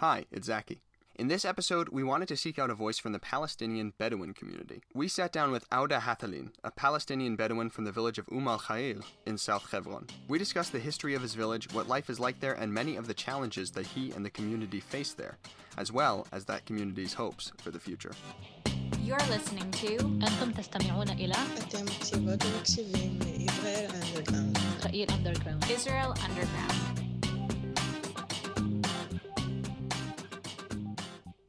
[0.00, 0.80] Hi, it's Zaki.
[1.16, 4.80] In this episode, we wanted to seek out a voice from the Palestinian Bedouin community.
[4.94, 8.60] We sat down with Auda Hathalin, a Palestinian Bedouin from the village of Umm al
[8.60, 10.06] Khair in South Hebron.
[10.26, 13.08] We discussed the history of his village, what life is like there, and many of
[13.08, 15.36] the challenges that he and the community face there,
[15.76, 18.12] as well as that community's hopes for the future.
[19.02, 21.86] You're listening to أنتم تستمعون إلى أنتم
[24.90, 25.10] إسرائيل
[25.70, 26.99] Israel Underground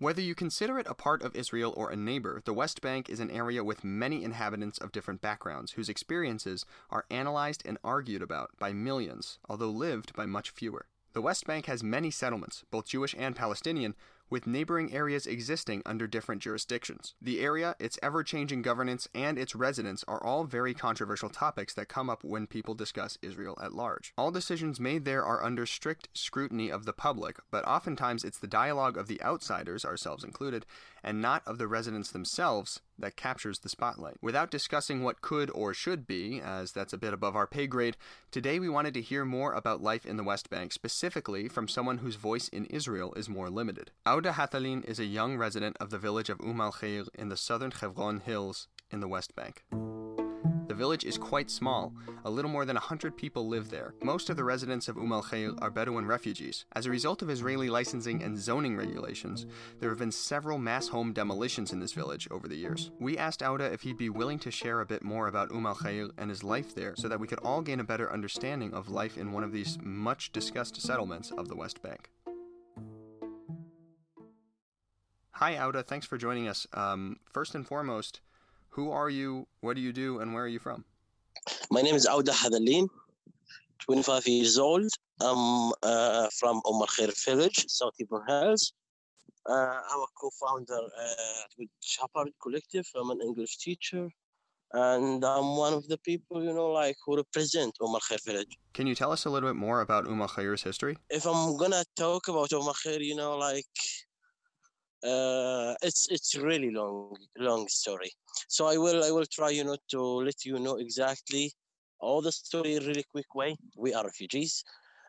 [0.02, 3.20] Whether you consider it a part of Israel or a neighbor, the West Bank is
[3.20, 8.50] an area with many inhabitants of different backgrounds whose experiences are analyzed and argued about
[8.58, 10.88] by millions, although lived by much fewer.
[11.14, 13.94] The West Bank has many settlements, both Jewish and Palestinian,
[14.32, 17.14] with neighboring areas existing under different jurisdictions.
[17.22, 21.90] The area, its ever changing governance, and its residents are all very controversial topics that
[21.90, 24.14] come up when people discuss Israel at large.
[24.18, 28.48] All decisions made there are under strict scrutiny of the public, but oftentimes it's the
[28.48, 30.66] dialogue of the outsiders, ourselves included,
[31.04, 34.18] and not of the residents themselves that captures the spotlight.
[34.22, 37.98] Without discussing what could or should be, as that's a bit above our pay grade,
[38.30, 42.00] today we wanted to hear more about life in the West Bank, specifically from someone
[42.00, 43.92] whose voice in Israel is more limited.
[44.06, 47.38] Auda Hathalin is a young resident of the village of Umm al Khair in the
[47.38, 49.64] southern Hebron Hills in the West Bank.
[50.72, 51.94] The village is quite small.
[52.24, 53.94] A little more than 100 people live there.
[54.02, 56.64] Most of the residents of Umm al Khair are Bedouin refugees.
[56.72, 59.46] As a result of Israeli licensing and zoning regulations,
[59.82, 62.90] there have been several mass home demolitions in this village over the years.
[63.02, 65.76] We asked Auda if he'd be willing to share a bit more about Umm al
[65.76, 68.88] Khair and his life there so that we could all gain a better understanding of
[68.88, 72.10] life in one of these much discussed settlements of the West Bank.
[75.32, 75.84] Hi, Auda.
[75.84, 76.66] Thanks for joining us.
[76.72, 78.22] Um, first and foremost,
[78.72, 80.86] who are you, what do you do, and where are you from?
[81.70, 82.88] My name is Auda Hathalin,
[83.80, 84.90] 25 years old.
[85.20, 88.74] I'm uh, from Omar Khair Village, South Hebron Hills.
[89.46, 92.88] Uh, I'm a co-founder uh, with Shepherd Collective.
[92.96, 94.08] I'm an English teacher,
[94.72, 98.58] and I'm one of the people, you know, like who represent Omar Khair Village.
[98.74, 100.96] Can you tell us a little bit more about Umm al Khair's history?
[101.10, 103.66] If I'm gonna talk about Omar Khair, you know, like
[105.04, 108.12] uh, it's it's really long, long story.
[108.48, 111.52] So I will I will try, you know, to let you know exactly
[112.00, 113.56] all the story in really quick way.
[113.78, 114.64] We are refugees.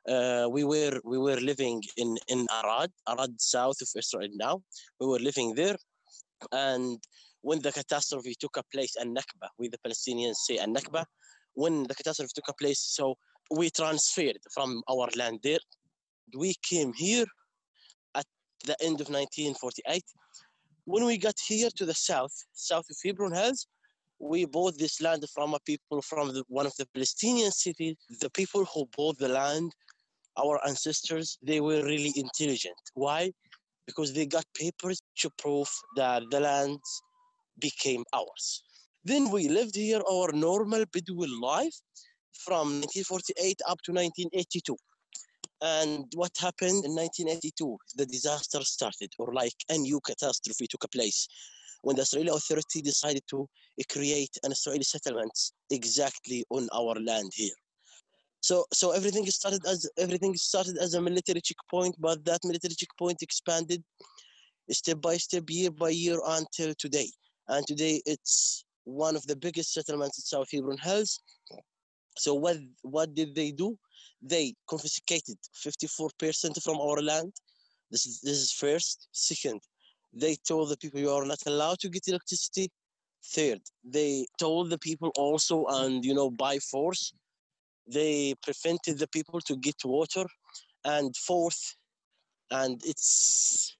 [0.08, 4.30] Uh, we were we were living in in Arad, Arad, south of Israel.
[4.34, 4.62] Now
[5.00, 5.76] we were living there,
[6.52, 6.98] and
[7.42, 11.04] when the catastrophe took a place, and Nakba, we the Palestinians say a Nakba,
[11.54, 13.16] when the catastrophe took a place, so
[13.50, 15.60] we transferred from our land there.
[16.36, 17.26] We came here
[18.66, 20.04] the end of 1948.
[20.86, 23.66] When we got here to the south, south of Hebron Hills,
[24.20, 27.96] we bought this land from a people from the, one of the Palestinian cities.
[28.20, 29.72] The people who bought the land,
[30.38, 32.76] our ancestors, they were really intelligent.
[32.94, 33.32] Why?
[33.86, 36.80] Because they got papers to prove that the land
[37.60, 38.62] became ours.
[39.04, 41.76] Then we lived here our normal Bedouin life
[42.44, 44.76] from 1948 up to 1982.
[45.62, 47.78] And what happened in 1982?
[47.94, 51.28] The disaster started, or like a new catastrophe took place
[51.82, 53.48] when the Israeli Authority decided to
[53.90, 55.32] create an Israeli settlement
[55.70, 57.54] exactly on our land here.
[58.40, 63.22] So, so everything started as everything started as a military checkpoint, but that military checkpoint
[63.22, 63.84] expanded
[64.70, 67.08] step by step, year by year, until today.
[67.48, 71.20] And today, it's one of the biggest settlements in South Hebron Hills.
[72.18, 73.78] So, what what did they do?
[74.20, 77.32] They confiscated 54% from our land.
[77.90, 79.08] This is this is first.
[79.12, 79.60] Second,
[80.12, 82.70] they told the people you are not allowed to get electricity.
[83.34, 87.12] Third, they told the people also, and you know, by force,
[87.86, 90.26] they prevented the people to get water.
[90.84, 91.76] And fourth,
[92.50, 93.76] and it's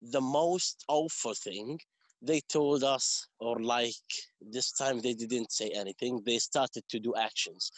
[0.00, 1.78] the most awful thing,
[2.22, 3.94] they told us, or like
[4.40, 7.70] this time they didn't say anything, they started to do actions.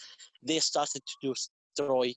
[0.43, 1.35] They started to
[1.75, 2.15] destroy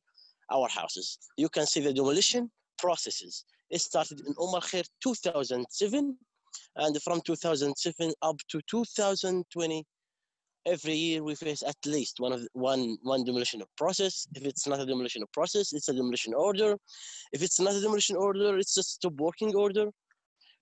[0.52, 1.18] our houses.
[1.38, 3.44] You can see the demolition processes.
[3.70, 6.18] It started in Omar Khair 2007,
[6.78, 9.84] and from 2007 up to 2020,
[10.66, 14.28] every year we face at least one of one one demolition process.
[14.36, 16.78] If it's not a demolition process, it's a demolition order.
[17.34, 19.90] If it's not a demolition order, it's a stop working order.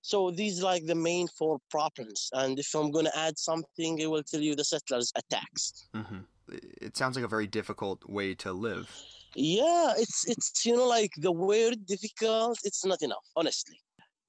[0.02, 2.30] So these like the main four problems.
[2.34, 5.88] And if I'm gonna add something, I will tell you the settlers attacks.
[5.94, 8.90] hmm It sounds like a very difficult way to live.
[9.36, 12.58] Yeah, it's it's you know like the word difficult.
[12.64, 13.80] It's not enough, honestly.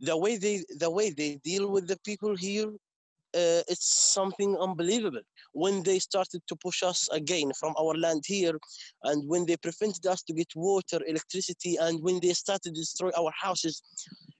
[0.00, 2.68] The way they the way they deal with the people here,
[3.34, 5.20] uh, it's something unbelievable
[5.52, 8.58] when they started to push us again from our land here
[9.04, 13.10] and when they prevented us to get water electricity and when they started to destroy
[13.18, 13.82] our houses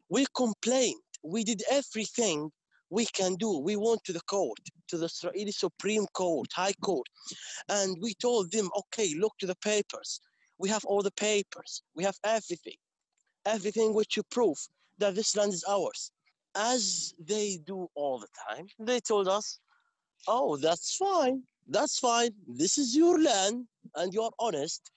[0.08, 2.50] we complained we did everything
[2.91, 3.59] we can do.
[3.59, 7.06] We went to the court to the israeli supreme court high court
[7.69, 10.21] and we told them okay look to the papers.
[10.59, 11.83] We have all the papers.
[11.94, 12.77] We have everything.
[13.44, 14.59] Everything which you prove
[14.99, 16.12] that this land is ours.
[16.55, 19.59] As they do all the time they told us
[20.29, 21.43] oh that's fine.
[21.69, 22.31] That's fine.
[22.47, 23.67] This is your land
[23.97, 24.91] and you are honest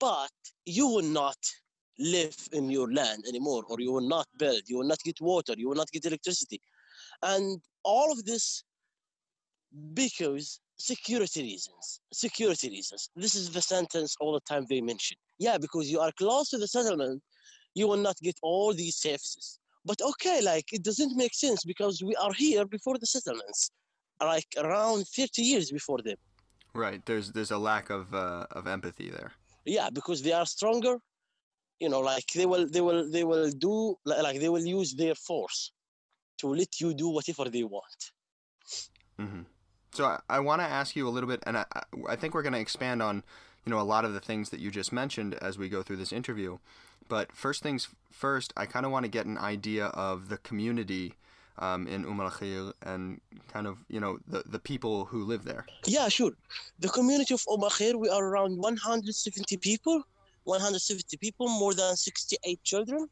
[0.00, 0.30] but
[0.66, 1.36] you will not
[1.98, 4.62] live in your land anymore or you will not build.
[4.66, 5.54] You will not get water.
[5.56, 6.60] You will not get electricity
[7.22, 8.64] and all of this
[9.94, 15.56] because security reasons security reasons this is the sentence all the time they mention yeah
[15.58, 17.22] because you are close to the settlement
[17.74, 22.02] you will not get all these services but okay like it doesn't make sense because
[22.02, 23.70] we are here before the settlements
[24.20, 26.16] like around 30 years before them
[26.74, 27.04] Right.
[27.04, 29.32] There's there's a lack of uh, of empathy there.
[29.66, 30.96] yeah because they are stronger
[31.80, 35.14] you know like they will they will they will do like they will use their
[35.14, 35.72] force
[36.42, 38.00] to let you do whatever they want.
[39.18, 39.42] Hmm
[39.98, 41.64] So I, I want to ask you a little bit, and I,
[42.12, 43.16] I- think we're going to expand on,
[43.64, 45.98] you know, a lot of the things that you just mentioned as we go through
[46.02, 46.58] this interview.
[47.14, 51.06] But first things first, I kind of want to get an idea of the community
[51.58, 53.20] um, in Umm al and
[53.54, 55.64] kind of, you know, the, the people who live there.
[55.86, 56.32] yeah sure.
[56.84, 60.02] The community of Umm Khair, we are around 170 people.
[60.44, 63.08] 170 people more than 68 children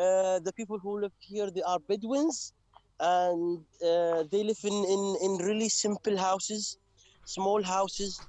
[0.00, 2.52] uh, the people who live here they are bedouins
[3.00, 6.78] and uh, they live in, in, in really simple houses
[7.24, 8.20] small houses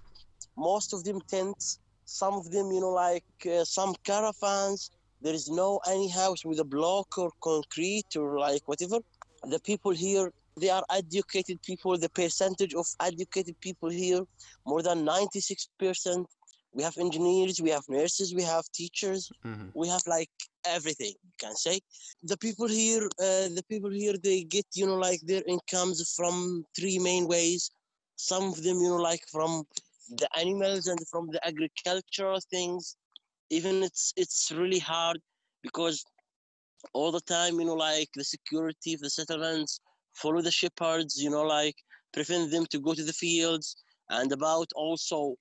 [0.58, 4.92] most of them tents some of them you know like uh, some caravans.
[5.22, 9.00] There is no any house with a block or concrete or like whatever.
[9.44, 11.98] The people here they are educated people.
[11.98, 14.22] The percentage of educated people here
[14.66, 16.26] more than 96%
[16.74, 19.30] we have engineers we have nurses we have teachers.
[19.44, 20.32] Hmm we have like
[20.76, 21.80] everything you can say.
[22.24, 26.66] The people here uh, the people here they get you know like their incomes from
[26.76, 27.72] three main ways.
[28.16, 29.64] Some of them you know like from
[30.10, 32.96] the animals and from the agricultural things.
[33.50, 35.18] Even it's it's really hard
[35.64, 36.04] because
[36.94, 39.80] all the time you know like the security of the settlements
[40.14, 41.76] follow the shepherds you know like
[42.14, 43.76] prevent them to go to the fields.
[44.10, 45.36] And about also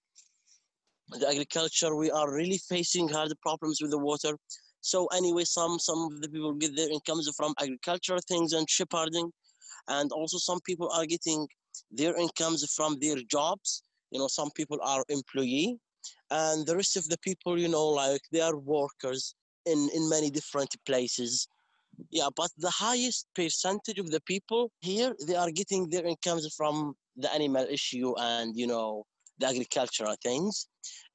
[1.11, 4.37] the agriculture we are really facing hard problems with the water
[4.93, 9.29] so anyway some some of the people get their incomes from agricultural things and shepherding
[9.89, 11.47] and also some people are getting
[11.91, 13.83] their incomes from their jobs.
[14.11, 15.79] You know some people are employee
[16.31, 19.35] and the rest of the people you know like they are workers
[19.73, 21.49] in in many different places.
[22.11, 26.95] Yeah but the highest percentage of the people here they are getting their incomes from
[27.17, 29.05] the animal issue and you know
[29.39, 30.69] the agricultural things.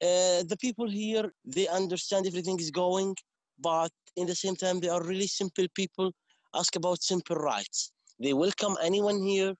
[0.08, 3.14] Uh, the people here they understand everything is going
[3.62, 6.12] but in the same time they are really simple people
[6.54, 9.54] ask about simple rights they welcome anyone here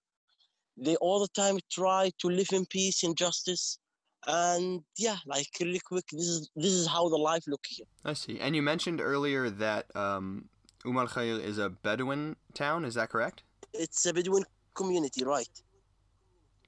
[0.76, 3.78] they all the time try to live in peace and justice
[4.26, 8.14] and yeah like really quick this is this is how the life look here I
[8.14, 8.38] see.
[8.40, 10.48] And you mentioned earlier that um,
[10.84, 12.84] Umm al Khair is a Bedouin town.
[12.84, 13.42] Is that correct?
[13.74, 14.44] it's a bedouin
[14.74, 15.62] community right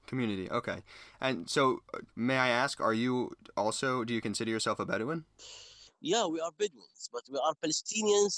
[0.07, 0.47] Community.
[0.51, 0.83] Okay.
[1.19, 5.25] And so, uh, may I ask, are you also, do you consider yourself a Bedouin?
[6.11, 8.33] Yeah we are bedouins but we are palestinians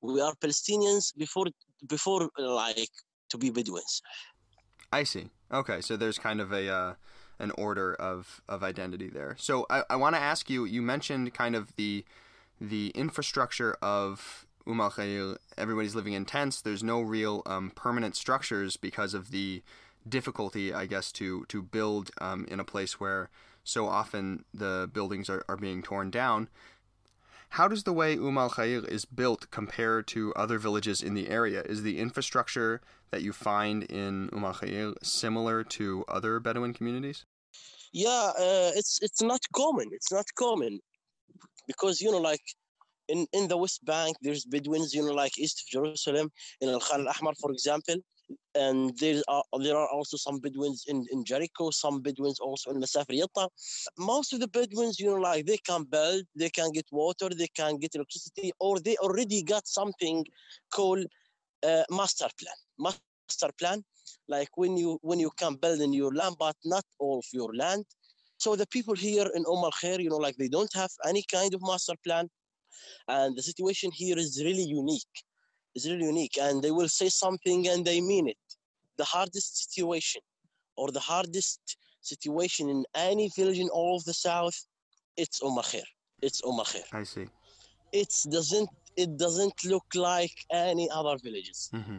[0.00, 1.48] we are palestinians before
[1.94, 2.94] before like
[3.30, 3.94] to be bedouins
[4.92, 5.30] I see.
[5.52, 6.94] Okay, so there's kind of a uh,
[7.38, 9.36] an order of of identity there.
[9.38, 10.64] So I, I want to ask you.
[10.64, 12.04] You mentioned kind of the
[12.60, 15.36] the infrastructure of Umm al Khair.
[15.56, 16.60] Everybody's living in tents.
[16.60, 19.62] There's no real um, permanent structures because of the
[20.08, 23.30] difficulty, I guess, to to build um, in a place where
[23.62, 26.48] so often the buildings are, are being torn down.
[27.50, 31.28] How does the way Umm al Khair is built compare to other villages in the
[31.28, 31.62] area?
[31.62, 32.80] Is the infrastructure
[33.10, 37.26] that you find in Umm al Khair similar to other Bedouin communities?
[37.92, 40.78] yeah uh, it's it's not common it's not common
[41.66, 42.42] because you know like
[43.08, 46.30] in in the west bank there's bedouins you know like east of jerusalem
[46.60, 47.96] in al khan al-ahmar for example
[48.54, 52.80] and there are there are also some bedouins in, in jericho some bedouins also in
[52.80, 53.48] Masafer Yatta
[53.98, 57.48] most of the bedouins you know like they can build they can get water they
[57.48, 60.24] can get electricity or they already got something
[60.72, 61.06] called
[61.62, 62.54] uh, master plan.
[62.78, 63.82] Master plan
[64.28, 67.54] like when you when you can build in your land but not all of your
[67.54, 67.84] land.
[68.38, 71.22] So the people here in Umm al Khair, you know, like they don't have any
[71.30, 72.28] kind of master plan,
[73.08, 75.14] and the situation here is really unique.
[75.74, 78.36] It's really unique, and they will say something and they mean it.
[78.96, 80.20] the hardest situation
[80.76, 81.60] or the hardest
[82.02, 84.56] situation in any village in all of the south,
[85.16, 85.88] it's Umm Khair.
[86.22, 86.84] It's Umm Khair.
[86.92, 87.26] I see.
[87.92, 91.70] It doesn't it doesn't look like any other villages.
[91.72, 91.98] hmm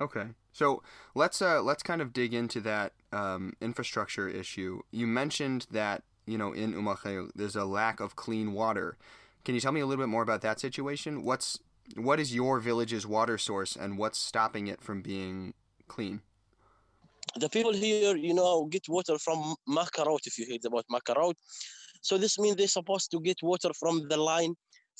[0.00, 0.82] Okay, so
[1.14, 4.80] let's uh let's kind of dig into that um, infrastructure issue.
[4.92, 8.96] You mentioned that you know in Umm Khair there's a lack of clean water.
[9.44, 11.22] Can you tell me a little bit more about that situation?
[11.24, 11.58] What's
[11.96, 15.54] what is your village's water source and what's stopping it from being
[15.86, 16.20] clean?
[17.36, 21.34] The people here, you know, get water from Mekorot if you heard about Mekorot.
[22.00, 24.54] So this means they're supposed to get water from the line,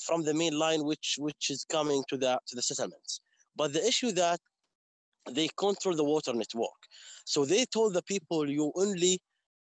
[0.06, 3.20] from the main line, which which is coming to the to the settlements.
[3.56, 4.40] But the issue that
[5.32, 6.80] they control the water network.
[7.24, 9.20] So they told the people you only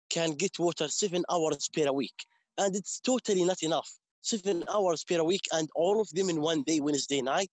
[0.09, 2.25] can get water seven hours per week.
[2.57, 3.89] And it's totally not enough.
[4.23, 7.49] Seven hours per week and all of them in one day, Wednesday night.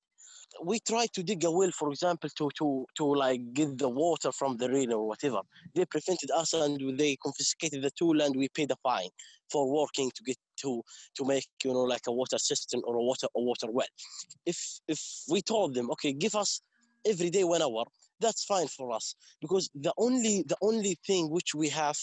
[0.63, 4.31] We tried to dig a well, for example, to to to like get the water
[4.33, 5.41] from the rain or whatever.
[5.75, 9.11] They prevented us and they confiscated the tool and we paid a fine
[9.51, 10.83] for working to get to
[11.17, 13.93] to make you know like a water system or a water a water well.
[14.47, 16.63] If if we told them, okay, give us
[17.05, 17.85] every day one hour,
[18.21, 21.97] that's fine for us because the only the only thing which we have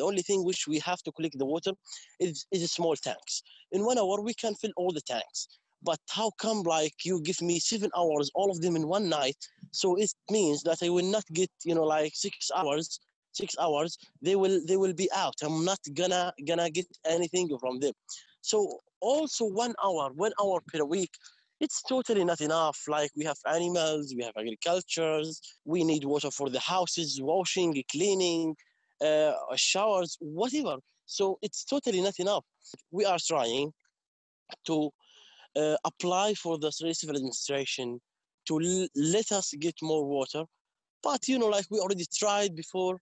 [0.00, 1.72] the only thing which we have to collect the water
[2.18, 3.42] is, is small tanks.
[3.72, 5.40] In one hour we can fill all the tanks.
[5.82, 9.40] But how come like you give me seven hours all of them in one night?
[9.72, 12.86] So it means that i will not get you know like six hours
[13.32, 15.36] six hours they will they will be out.
[15.42, 17.94] I'm not gonna gonna get anything from them.
[18.40, 18.56] So
[19.00, 21.12] also one hour one hour per week
[21.60, 22.78] it's totally not enough.
[22.88, 28.56] Like we have animals, we have agricultures, we need water for the houses, washing, cleaning,
[29.04, 30.76] uh, showers, whatever.
[31.06, 32.44] So it's totally not enough.
[32.90, 33.72] We are trying
[34.66, 34.90] to
[35.56, 38.00] uh, apply for the civil administration
[38.46, 40.44] to l- let us get more water.
[41.02, 43.00] But you know, like we already tried before,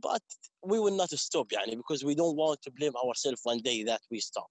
[0.00, 0.22] but
[0.64, 4.00] we will not stop, yani, because we don't want to blame ourselves one day that
[4.10, 4.46] we stop.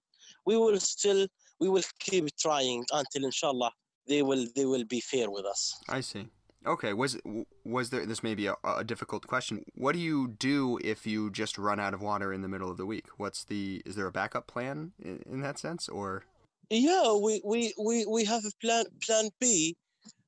[0.46, 1.26] We will still
[1.60, 3.70] we will keep trying until inshallah
[4.08, 6.28] they will they will be fair with us I see.
[6.66, 7.18] Okay, was
[7.64, 9.64] was there this may be a, a difficult question.
[9.74, 12.76] What do you do if you just run out of water in the middle of
[12.76, 13.06] the week?
[13.16, 16.24] What's the is there a backup plan in, in that sense or
[16.70, 19.76] yeah we, we we we have a plan plan b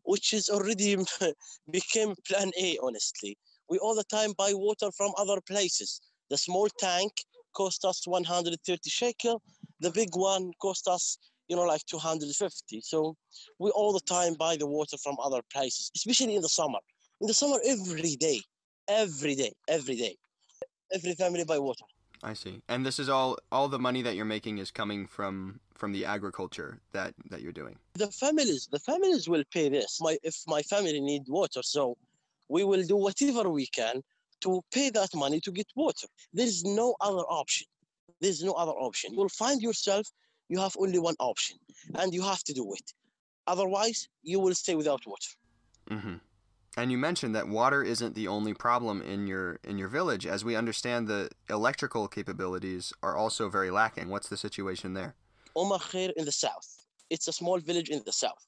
[0.03, 0.97] which is already
[1.71, 3.37] became plan a honestly
[3.71, 7.13] we all the time buy water from other places the small tank
[7.55, 9.41] cost us 130 shekel
[9.81, 11.17] the big one cost us
[11.49, 13.17] you know like 250 so
[13.59, 16.79] we all the time buy the water from other places especially in the summer.
[17.21, 18.41] In the summer every day
[18.89, 20.17] every day every day
[20.93, 21.85] every family buy water.
[22.23, 22.63] I see.
[22.69, 26.05] And this is all all the money that you're making is coming from from the
[26.05, 27.77] agriculture that that you're doing.
[27.95, 31.63] the families the families will pay this my if my family need water.
[31.63, 31.97] So
[32.49, 34.03] we will do whatever we can
[34.43, 36.07] to pay that money to get water.
[36.33, 37.67] There is no other option.
[38.21, 39.15] There's no other option.
[39.15, 40.07] You'll find yourself
[40.49, 41.57] you have only one option
[41.99, 42.93] and you have to do it
[43.47, 45.33] otherwise you will stay without water
[45.91, 46.15] Mm-hmm.
[46.77, 50.27] And you mentioned that water isn't the only problem in your in your village.
[50.27, 54.09] As we understand, the electrical capabilities are also very lacking.
[54.09, 55.15] What's the situation there?
[55.55, 56.69] Omar Khair in the south.
[57.11, 58.43] It's a small village in the south.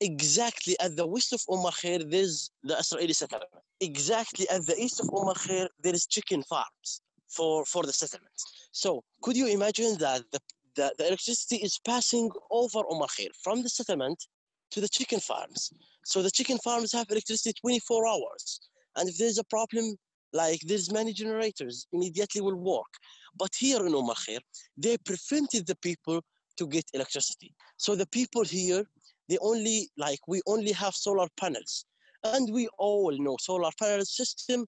[0.00, 3.50] Exactly at the west of Omar Khair, there's the Israeli settlement.
[3.80, 8.42] Exactly at the east of Omar Khair, there is chicken farms for, for the settlements.
[8.72, 10.40] So could you imagine that the,
[10.76, 14.26] the, the electricity is passing over Omar Khair from the settlement
[14.70, 15.72] to the chicken farms.
[16.04, 18.60] So the chicken farms have electricity 24 hours.
[18.96, 19.96] And if there's a problem,
[20.32, 22.92] like there's many generators, immediately will work.
[23.36, 24.40] But here in Omar Khair,
[24.76, 26.20] they prevented the people
[26.56, 27.54] to get electricity.
[27.76, 28.84] So the people here,
[29.28, 31.84] they only like we only have solar panels,
[32.24, 34.66] and we all know solar panel system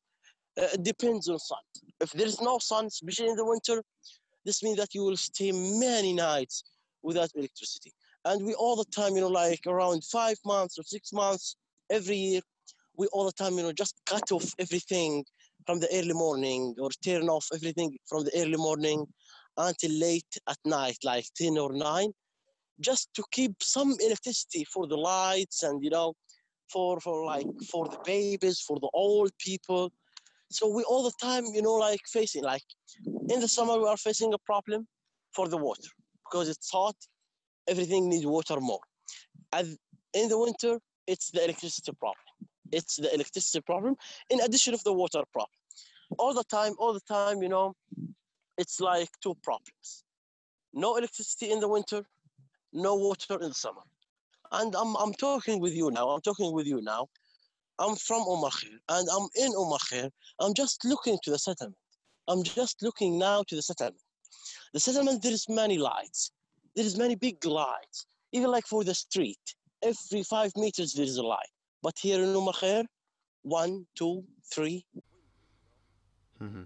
[0.61, 1.59] uh, depends on sun.
[2.00, 3.82] If there is no sun, especially in the winter,
[4.44, 6.64] this means that you will stay many nights
[7.02, 7.92] without electricity.
[8.25, 11.56] And we all the time, you know, like around five months or six months
[11.90, 12.40] every year,
[12.96, 15.25] we all the time, you know, just cut off everything
[15.66, 19.06] from the early morning or turn off everything from the early morning
[19.56, 22.12] until late at night, like 10 or 9,
[22.80, 26.14] just to keep some electricity for the lights and, you know,
[26.70, 29.92] for, for like, for the babies, for the old people.
[30.52, 32.62] So we all the time, you know, like facing, like
[33.30, 34.87] in the summer, we are facing a problem
[35.35, 35.88] for the water
[36.25, 36.97] because it's hot,
[37.66, 38.80] everything needs water more.
[39.52, 39.76] And
[40.12, 42.26] in the winter, it's the electricity problem.
[42.71, 43.97] It's the electricity problem
[44.30, 45.59] in addition of the water problem.
[46.18, 47.75] All the time, all the time, you know,
[48.59, 50.04] it's like two problems.
[50.75, 52.02] No electricity in the winter,
[52.73, 53.82] no water in the summer.
[54.50, 56.11] And I'm, I'm talking with you now.
[56.11, 57.09] I'm talking with you now.
[57.79, 60.11] I'm from Al Khair and I'm in Al Khair.
[60.41, 61.76] I'm just looking to the settlement.
[62.29, 64.00] I'm just looking now to the settlement.
[64.73, 66.33] The settlement, there is many lights.
[66.76, 68.07] There is many big lights.
[68.33, 69.41] Even like for the street,
[69.83, 71.52] every five meters there is a light.
[71.83, 72.85] But here in Al Khair,
[73.43, 74.85] one, two, three.
[76.38, 76.62] hmm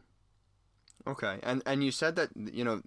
[1.06, 2.82] Okay, and and you said that you know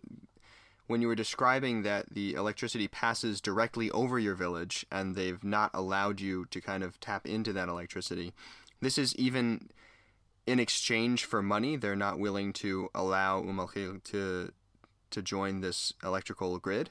[0.90, 5.70] when you were describing that the electricity passes directly over your village and they've not
[5.72, 8.34] allowed you to kind of tap into that electricity.
[8.82, 9.70] This is even
[10.48, 11.76] in exchange for money.
[11.76, 14.52] They're not willing to allow Al Khair to
[15.12, 16.90] to join this electrical grid.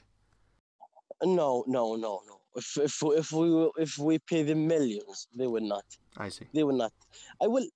[1.21, 2.39] No, no, no, no.
[2.55, 5.83] If if if we if we pay them millions, they will not.
[6.15, 6.45] I see.
[6.53, 6.93] They will not.
[7.41, 7.67] I will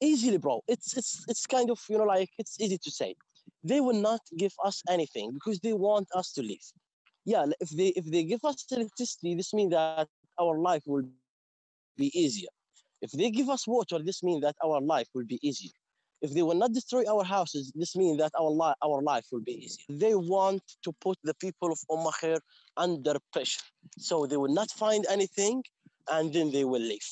[0.00, 0.62] easily, bro.
[0.68, 3.16] It's it's it's kind of you know like it's easy to say.
[3.62, 6.64] They will not give us anything because they want us to live.
[7.24, 10.08] Yeah, if they if they give us electricity, this means that
[10.40, 11.02] our life will
[11.96, 12.48] be easier.
[13.02, 15.72] If they give us water, this means that our life will be easier.
[16.22, 19.40] If they will not destroy our houses, this means that our life our life will
[19.40, 19.84] be easier.
[19.88, 22.06] They want to put the people of Umm
[22.76, 23.66] under pressure,
[23.98, 25.62] so they will not find anything,
[26.10, 27.08] and then they will leave.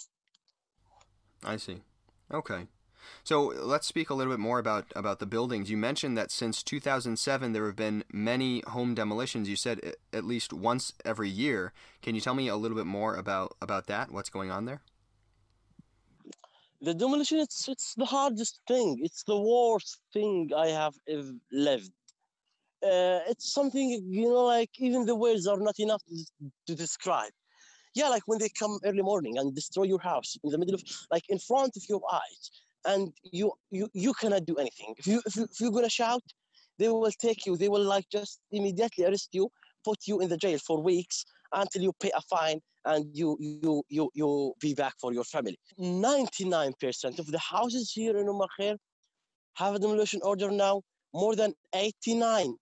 [1.45, 1.83] I see.
[2.33, 2.67] Okay.
[3.25, 5.71] So let's speak a little bit more about, about the buildings.
[5.71, 9.49] You mentioned that since 2007 there have been many home demolitions.
[9.49, 9.81] You said
[10.13, 11.73] at least once every year.
[12.03, 14.11] Can you tell me a little bit more about, about that?
[14.11, 14.81] What's going on there?
[16.81, 20.95] the demolition it's it's the hardest thing it's the worst thing i have
[21.51, 21.91] lived
[22.85, 26.25] uh, it's something you know like even the words are not enough to,
[26.67, 27.33] to describe
[27.95, 30.83] yeah like when they come early morning and destroy your house in the middle of
[31.11, 32.51] like in front of your eyes
[32.87, 34.95] and you you you cannot do anything.
[34.99, 36.23] If you if, you, you're gonna shout
[36.79, 37.57] they will take you.
[37.57, 39.51] They will like just immediately arrest you
[39.85, 43.83] put you in the jail for weeks until you pay a fine and you you
[43.89, 45.59] you you be back for your family.
[45.79, 48.77] 99% of the houses here in umm Al Khair
[49.55, 50.83] have a demolition order now.
[51.15, 52.55] More than 89%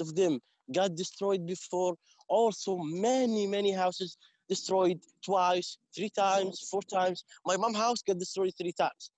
[0.00, 0.40] of them
[0.72, 1.94] got destroyed before.
[2.28, 4.16] Also many many houses
[4.48, 7.24] destroyed twice three times four times.
[7.50, 9.10] My mom house got destroyed three times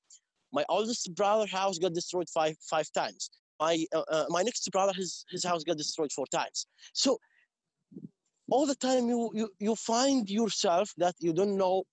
[0.52, 3.30] my oldest brother house got destroyed five five times.
[3.60, 6.66] My uh, uh, my next brother his his house got destroyed four times.
[6.92, 7.18] So
[8.50, 11.84] all the time you, you you find yourself that you don't know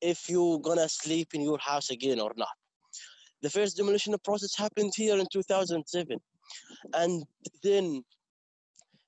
[0.00, 2.54] if you're gonna sleep in your house again or not.
[3.42, 6.18] The first demolition process happened here in 2007
[6.94, 7.24] and
[7.62, 8.02] then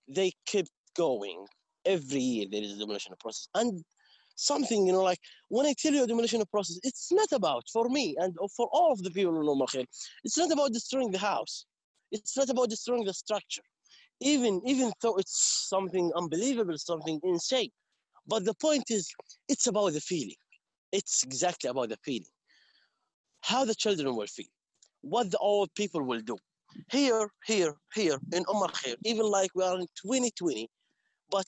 [0.09, 1.47] they kept going.
[1.85, 3.85] Every year there is a demolition process and
[4.37, 5.19] something you know like
[5.49, 8.93] when i tell you a demolition process it's not about for me and for all
[8.93, 9.87] of the people in Umm
[10.25, 11.67] it's not about destroying the house.
[12.13, 13.63] It's not about destroying the structure.
[14.21, 17.71] Even even though it's something unbelievable something insane
[18.27, 19.09] but the point is
[19.49, 20.41] it's about the feeling.
[20.93, 22.33] It's exactly about the feeling.
[23.43, 24.53] How the children will feel.
[25.03, 26.37] What the old people will do.
[26.91, 30.69] Here here here in Umm Al Khair even like we are in 2020
[31.31, 31.47] but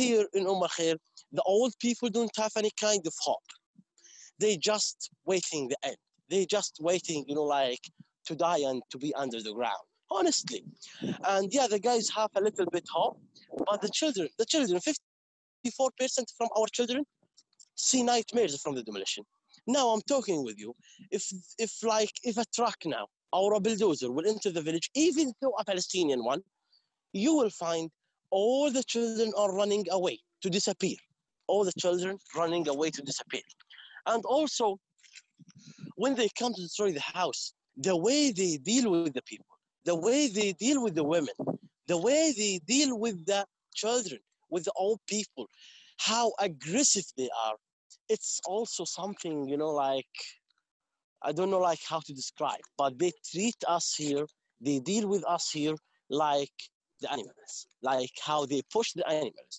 [0.00, 0.96] here in Umm Khair
[1.32, 3.48] the old people don't have any kind of hope.
[4.40, 6.00] They just waiting the end.
[6.28, 7.84] They just waiting you know like
[8.26, 9.86] to die and to be under the ground
[10.18, 10.60] honestly.
[11.32, 13.16] And yeah the guys have a little bit hope
[13.68, 17.02] but the children the children 54% from our children
[17.74, 19.24] see nightmares from the demolition.
[19.76, 20.70] Now i'm talking with you.
[21.16, 21.24] If
[21.64, 23.06] if like if a truck now
[23.38, 26.42] or a bulldozer will enter the village even though a palestinian one
[27.24, 27.86] you will find
[28.30, 30.96] all the children are running away to disappear.
[31.46, 33.42] All the children running away to disappear.
[34.06, 34.78] And also
[35.96, 39.94] when they come to destroy the house the way they deal with the people the
[39.94, 41.34] way they deal with the women
[41.88, 45.46] the way they deal with the children with the old people
[45.98, 47.56] how aggressive they are
[48.08, 50.14] it's also something you know like
[51.22, 54.26] i don't know like how to describe but they treat us here
[54.60, 55.76] they deal with us here
[56.08, 56.58] like
[57.00, 59.54] the animals like how they push the animals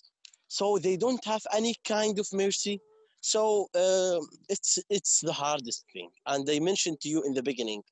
[0.48, 2.80] so they don't have any kind of mercy
[3.20, 7.82] so um, it's it's the hardest thing and i mentioned to you in the beginning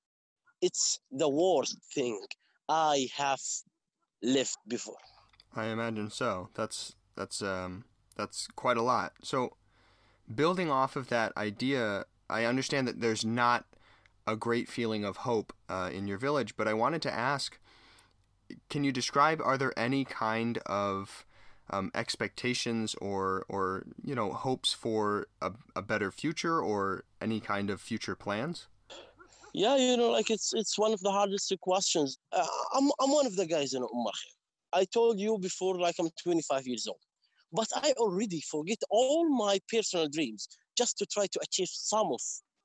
[0.60, 2.20] it's the worst thing
[2.68, 3.40] i have
[4.22, 4.96] lived before
[5.54, 6.48] I imagine so.
[6.54, 7.84] That's that's um
[8.16, 9.12] that's quite a lot.
[9.22, 9.56] So
[10.32, 13.64] building off of that idea, I understand that there's not
[14.26, 17.58] a great feeling of hope uh, in your village, but I wanted to ask
[18.68, 21.24] can you describe are there any kind of
[21.70, 27.70] um, expectations or or you know hopes for a, a better future or any kind
[27.70, 28.68] of future plans
[29.52, 32.18] Yeah, you know, like it's it's one of the hardest questions.
[32.32, 34.34] Uh, I'm I'm one of the guys in Umm Al Khair.
[34.72, 37.00] I told you before, like I'm 25 years old,
[37.52, 42.20] but I already forget all my personal dreams just to try to achieve some of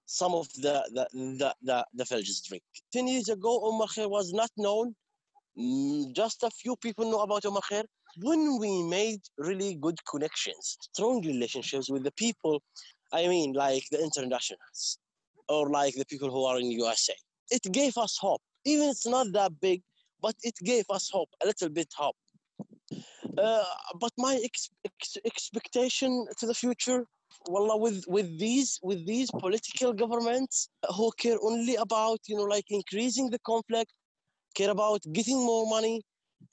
[0.05, 2.63] some of the the the, the, the village's drink.
[2.93, 4.95] Ten years ago, Umm al Khair was not known.
[6.13, 7.85] Just a few people know about al Khair.
[8.21, 12.61] When we made really good connections, strong relationships with the people,
[13.13, 14.99] I mean, like the internationals
[15.47, 17.15] or like the people who are in USA,
[17.51, 18.41] it gave us hope.
[18.65, 19.81] Even it's not that big,
[20.21, 22.15] but it gave us hope, a little bit hope.
[23.37, 23.63] Uh,
[23.99, 27.05] but my ex- ex- expectation to the future,
[27.47, 32.65] wallah, with with these with these political governments who care only about you know like
[32.69, 33.91] increasing the conflict,
[34.55, 36.01] care about getting more money.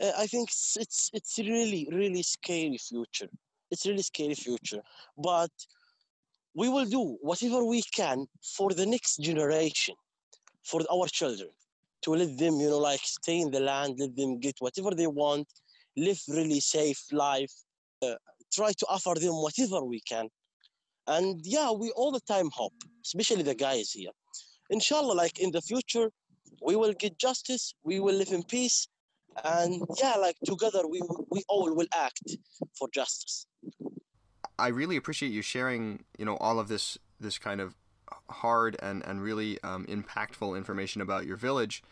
[0.02, 3.30] Uh, I think it's, it's it's really really scary future.
[3.70, 4.82] It's really scary future.
[5.16, 5.50] But
[6.54, 9.94] we will do whatever we can for the next generation,
[10.64, 11.50] for our children,
[12.02, 15.06] to let them you know like stay in the land, let them get whatever they
[15.06, 15.46] want,
[15.96, 17.52] live really safe life.
[18.02, 18.14] Uh,
[18.52, 20.28] try to offer them whatever we can.
[21.06, 24.10] And yeah, we all the time hope, especially the guys here.
[24.70, 26.10] Inshallah, like in the future,
[26.64, 28.88] we will get justice, we will live in peace,
[29.44, 32.36] and yeah, like together we we all will act
[32.78, 33.46] for justice.
[34.58, 37.74] I really appreciate you sharing, you know, all of this this kind of
[38.30, 41.82] hard and and really um, impactful information about your village.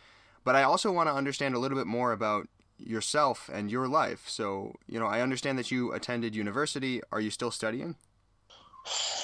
[0.45, 4.29] But I also want to understand a little bit more about yourself and your life.
[4.29, 7.03] So, you know, I understand that you attended university.
[7.13, 7.97] Are you still studying?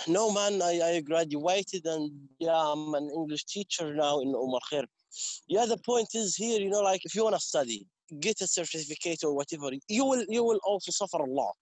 [0.06, 4.84] No, man, I, I graduated and yeah, I'm an English teacher now in Umar Khair.
[5.48, 7.86] Yeah, the point is here, you know, like if you want to study,
[8.20, 11.54] get a certificate or whatever, you will you will also suffer a lot.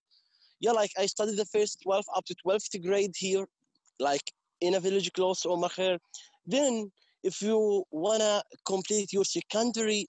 [0.61, 3.47] Yeah, like I studied the first 12 up to 12th grade here,
[3.99, 5.99] like in a village close to Khair.
[6.47, 6.91] Then,
[7.23, 10.07] if you want to complete your secondary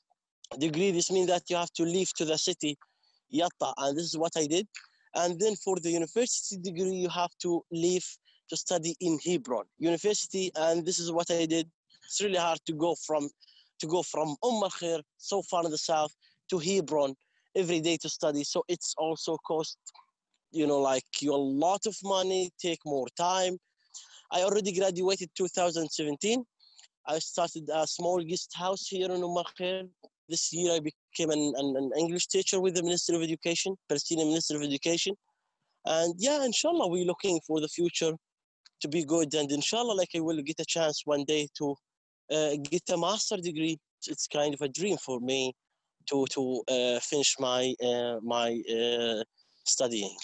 [0.59, 2.77] degree, this means that you have to leave to the city,
[3.33, 4.67] Yatta, and this is what I did.
[5.15, 8.05] And then for the university degree, you have to leave
[8.49, 11.69] to study in Hebron University, and this is what I did.
[12.05, 13.29] It's really hard to go from
[13.79, 16.13] to go from Umm al so far in the south,
[16.49, 17.13] to Hebron
[17.55, 18.43] every day to study.
[18.43, 19.77] So it's also cost,
[20.51, 23.57] you know, like you a lot of money, take more time.
[24.31, 26.43] I already graduated 2017.
[27.07, 29.89] I started a small guest house here in Umm al.
[30.27, 34.29] This year I became an, an, an English teacher with the Ministry of Education, Palestinian
[34.29, 35.15] Ministry of Education.
[35.85, 38.13] And yeah, inshallah, we're looking for the future
[38.81, 39.33] to be good.
[39.35, 41.75] And inshallah, like I will get a chance one day to
[42.31, 43.77] uh, get a master degree.
[44.07, 45.53] It's kind of a dream for me
[46.09, 49.23] to to uh, finish my uh, my uh,
[49.65, 50.15] studying.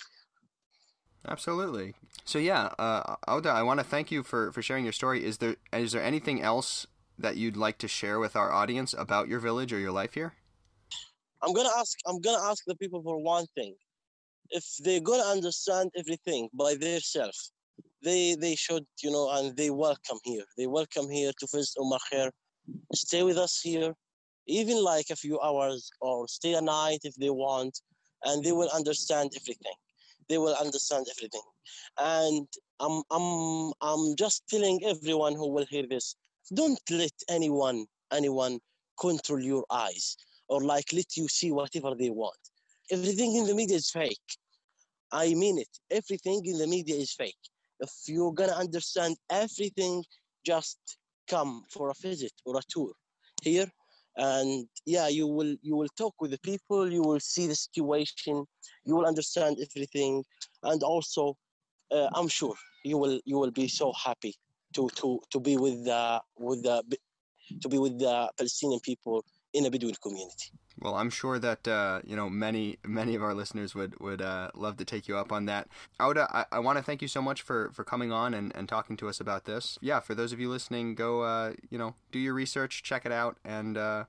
[1.28, 1.94] Absolutely.
[2.26, 5.24] So yeah, uh, Auda, I want to thank you for, for sharing your story.
[5.24, 6.88] Is there is there anything else
[7.18, 10.34] that you'd like to share with our audience about your village or your life here?
[11.44, 11.98] I'm gonna ask.
[12.08, 13.76] I'm gonna ask the people for one thing.
[14.50, 17.52] If they're gonna understand everything by themselves,
[18.04, 20.44] they they should, you know, and they welcome here.
[20.58, 22.30] They welcome here to visit Umar Khair.
[22.94, 23.94] Stay with us here,
[24.48, 27.80] even like a few hours, or stay a night if they want,
[28.24, 29.78] and they will understand everything.
[30.30, 31.42] They will understand everything.
[32.00, 32.48] And
[32.80, 36.16] I'm I'm I'm just telling everyone who will hear this,
[36.54, 38.60] don't let anyone anyone
[39.00, 42.38] control your eyes or like let you see whatever they want.
[42.92, 44.30] Everything in the media is fake.
[45.12, 45.70] I mean it.
[45.90, 47.44] Everything in the media is fake.
[47.82, 50.04] If you're gonna understand everything,
[50.46, 50.78] just
[51.28, 52.92] come for a visit or a tour
[53.42, 53.70] here,
[54.18, 56.92] and yeah, you will you will talk with the people.
[56.92, 58.46] You will see the situation.
[58.86, 60.24] You will understand everything,
[60.64, 61.38] and also,
[61.92, 64.36] uh, I'm sure you will you will be so happy
[64.76, 66.84] to to to be with the with the
[67.62, 70.52] to be with the Palestinian people in a Bedouin community.
[70.80, 74.50] Well, I'm sure that uh, you know many many of our listeners would would uh,
[74.56, 75.68] love to take you up on that.
[76.00, 78.68] Auda, I, I want to thank you so much for for coming on and, and
[78.68, 79.78] talking to us about this.
[79.82, 83.12] Yeah, for those of you listening, go uh, you know do your research, check it
[83.12, 84.06] out, and uh,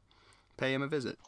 [0.57, 1.19] pay him a visit.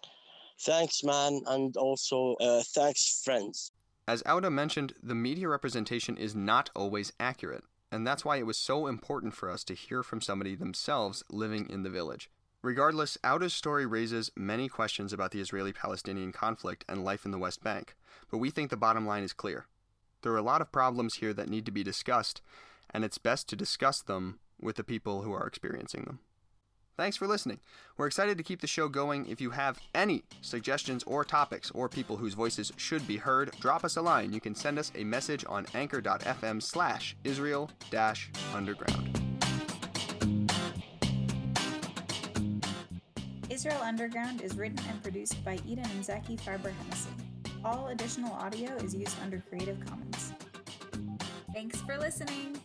[0.61, 3.73] Thanks, man, and also uh, thanks, friends.
[4.07, 8.59] As Auda mentioned, the media representation is not always accurate, and that's why it was
[8.59, 12.31] so important for us to hear from somebody themselves living in the village.
[12.65, 17.37] Regardless, Auda's story raises many questions about the Israeli Palestinian conflict and life in the
[17.37, 17.95] West Bank,
[18.31, 19.67] but we think the bottom line is clear.
[20.23, 22.41] There are a lot of problems here that need to be discussed,
[22.89, 26.21] and it's best to discuss them with the people who are experiencing them.
[26.97, 27.61] Thanks for listening.
[27.99, 29.27] We're excited to keep the show going.
[29.27, 33.85] If you have any suggestions or topics or people whose voices should be heard, drop
[33.85, 34.33] us a line.
[34.33, 37.71] You can send us a message on anchor.fm slash Israel
[38.55, 39.24] underground.
[43.65, 47.09] Israel Underground is written and produced by Eden and Zaki Farber Hennessy.
[47.65, 50.35] All additional audio is used under Creative Commons.
[51.55, 52.61] Thanks for listening.